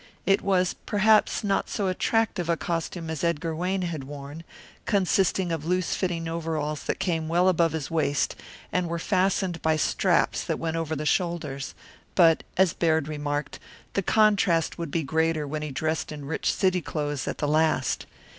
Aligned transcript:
It 0.25 0.41
was 0.41 0.73
perhaps 0.87 1.43
not 1.43 1.69
so 1.69 1.85
attractive 1.87 2.49
a 2.49 2.57
costume 2.57 3.07
as 3.11 3.23
Edgar 3.23 3.55
Wayne 3.55 3.83
had 3.83 4.05
worn, 4.05 4.43
consisting 4.87 5.51
of 5.51 5.63
loose 5.63 5.93
fitting 5.93 6.27
overalls 6.27 6.85
that 6.85 6.97
came 6.99 7.27
well 7.27 7.47
above 7.47 7.73
his 7.73 7.91
waist 7.91 8.35
and 8.73 8.87
were 8.89 8.97
fastened 8.97 9.61
by 9.61 9.75
straps 9.75 10.43
that 10.43 10.57
went 10.57 10.75
over 10.75 10.95
the 10.95 11.05
shoulders; 11.05 11.75
but, 12.15 12.41
as 12.57 12.73
Baird 12.73 13.07
remarked, 13.07 13.59
the 13.93 14.01
contrast 14.01 14.79
would 14.79 14.89
be 14.89 15.03
greater 15.03 15.47
when 15.47 15.61
he 15.61 15.69
dressed 15.69 16.11
in 16.11 16.25
rich 16.25 16.51
city 16.51 16.81
clothes 16.81 17.27
at 17.27 17.37
the 17.37 17.47
last. 17.47 18.07